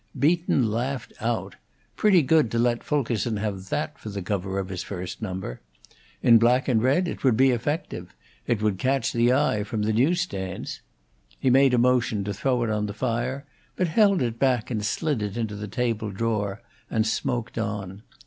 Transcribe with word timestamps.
Beaton 0.17 0.71
laughed 0.71 1.13
out. 1.21 1.57
Pretty 1.95 2.23
good 2.23 2.49
to 2.49 2.57
let 2.57 2.83
Fulkerson 2.83 3.37
have 3.37 3.69
that 3.69 3.99
for 3.99 4.09
the 4.09 4.23
cover 4.23 4.57
of 4.57 4.69
his 4.69 4.81
first 4.81 5.21
number! 5.21 5.61
In 6.23 6.39
black 6.39 6.67
and 6.67 6.81
red 6.81 7.07
it 7.07 7.23
would 7.23 7.37
be 7.37 7.51
effective; 7.51 8.11
it 8.47 8.63
would 8.63 8.79
catch 8.79 9.13
the 9.13 9.31
eye 9.31 9.63
from 9.63 9.83
the 9.83 9.93
news 9.93 10.21
stands. 10.21 10.81
He 11.39 11.51
made 11.51 11.75
a 11.75 11.77
motion 11.77 12.23
to 12.23 12.33
throw 12.33 12.63
it 12.63 12.71
on 12.71 12.87
the 12.87 12.95
fire, 12.95 13.45
but 13.75 13.89
held 13.89 14.23
it 14.23 14.39
back 14.39 14.71
and 14.71 14.83
slid 14.83 15.21
it 15.21 15.37
into 15.37 15.53
the 15.55 15.67
table 15.67 16.09
drawer, 16.09 16.63
and 16.89 17.05
smoked 17.05 17.59
on. 17.59 18.01